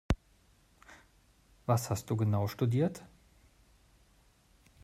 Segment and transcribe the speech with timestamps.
[1.67, 3.03] Was hast du genau studiert?